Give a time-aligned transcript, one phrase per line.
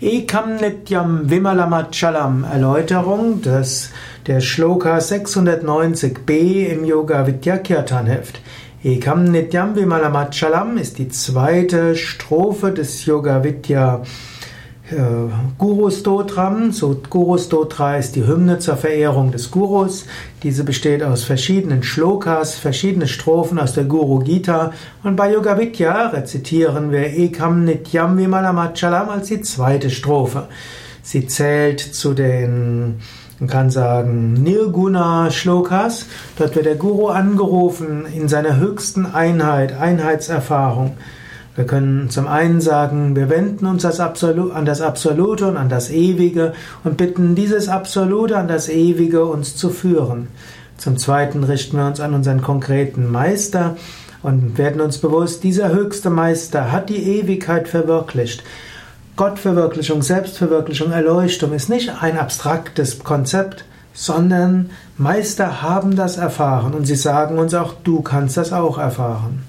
[0.00, 3.90] Ekam Nityam Vimalamachalam Erläuterung des,
[4.28, 8.40] der Shloka 690b im Yoga Vidyakirtan Heft.
[8.84, 14.02] Ekam Nityam Vimalamachalam ist die zweite Strophe des Yoga Vidya
[14.90, 14.96] äh,
[15.58, 16.72] Guru Stotram.
[16.72, 20.06] So Guru Stotra ist die Hymne zur Verehrung des Gurus.
[20.42, 24.72] Diese besteht aus verschiedenen Shlokas, verschiedene Strophen aus der Guru Gita.
[25.02, 30.48] Und bei Yoga Vidya rezitieren wir Ekam Nityam Vimalamachalam als die zweite Strophe.
[31.02, 33.00] Sie zählt zu den,
[33.38, 36.06] man kann sagen, Nirguna Shlokas.
[36.36, 40.96] Dort wird der Guru angerufen in seiner höchsten Einheit, Einheitserfahrung.
[41.58, 45.90] Wir können zum einen sagen, wir wenden uns das an das Absolute und an das
[45.90, 46.52] Ewige
[46.84, 50.28] und bitten dieses Absolute an das Ewige uns zu führen.
[50.76, 53.76] Zum zweiten richten wir uns an unseren konkreten Meister
[54.22, 58.44] und werden uns bewusst, dieser höchste Meister hat die Ewigkeit verwirklicht.
[59.16, 66.94] Gottverwirklichung, Selbstverwirklichung, Erleuchtung ist nicht ein abstraktes Konzept, sondern Meister haben das erfahren und sie
[66.94, 69.42] sagen uns auch, du kannst das auch erfahren.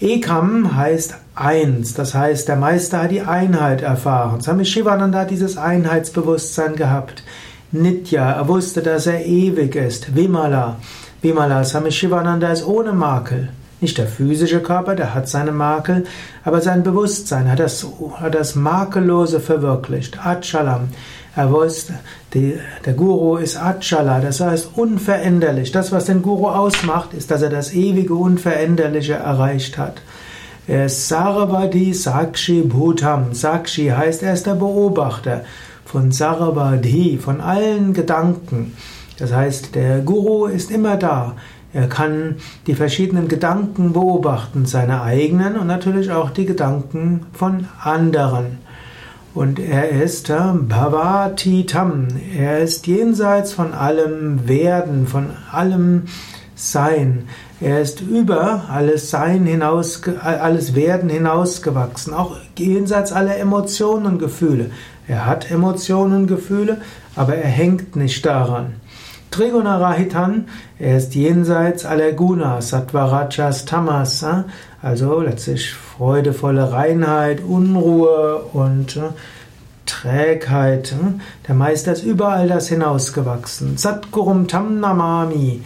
[0.00, 4.42] Ekam heißt eins, das heißt, der Meister hat die Einheit erfahren.
[4.42, 7.22] Swami Shivananda hat dieses Einheitsbewusstsein gehabt.
[7.72, 10.14] Nitya, er wusste, dass er ewig ist.
[10.14, 10.76] Vimala,
[11.22, 13.48] Vimala, Swami Shivananda ist ohne Makel.
[13.80, 16.04] Nicht der physische Körper, der hat seine Makel,
[16.44, 20.18] aber sein Bewusstsein hat das, hat das Makellose verwirklicht.
[20.24, 20.88] Achalam.
[21.36, 21.92] Er wusste,
[22.32, 25.70] die, der Guru ist Achala, das heißt unveränderlich.
[25.70, 30.00] Das, was den Guru ausmacht, ist, dass er das ewige Unveränderliche erreicht hat.
[30.66, 33.34] Er ist Sarvadi Sakshi Bhutam.
[33.34, 35.44] Sakshi heißt, er ist der Beobachter
[35.84, 38.74] von Sarvadi, von allen Gedanken.
[39.18, 41.36] Das heißt, der Guru ist immer da.
[41.76, 48.58] Er kann die verschiedenen Gedanken beobachten, seine eigenen und natürlich auch die Gedanken von anderen.
[49.34, 52.08] Und er ist Bhavatitam.
[52.34, 56.04] Er ist jenseits von allem Werden, von allem
[56.54, 57.24] Sein.
[57.60, 64.70] Er ist über alles Sein hinaus, alles Werden hinausgewachsen, auch jenseits aller Emotionen und Gefühle.
[65.06, 66.80] Er hat Emotionen und Gefühle,
[67.14, 68.76] aber er hängt nicht daran.
[69.30, 70.46] Trigunarahitan,
[70.78, 74.24] er ist jenseits aller Gunas, Sattvarajas, Tamas,
[74.80, 79.10] also letztlich freudevolle Reinheit, Unruhe und äh,
[79.86, 80.92] Trägheit.
[80.92, 81.20] Hm?
[81.48, 83.76] Der Meister ist überall das hinausgewachsen.
[83.76, 85.62] Satgurum Tam Namami.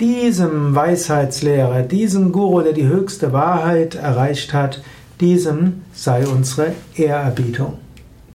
[0.00, 4.82] Diesem Weisheitslehrer, diesem Guru, der die höchste Wahrheit erreicht hat,
[5.20, 7.83] diesem sei unsere Ehrerbietung.